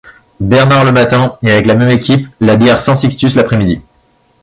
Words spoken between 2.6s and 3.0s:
St